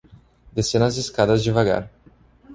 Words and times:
descendo 0.51 0.85
as 0.85 0.97
escadas 0.97 1.43
devagar 1.43 1.87